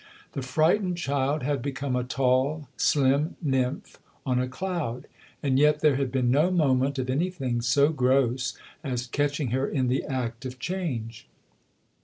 [0.31, 5.05] The frightened child had become a tall, slim nymph on a cloud,
[5.43, 9.89] and yet there had been no moment of anything so gross as catching her in
[9.89, 11.27] the act of change.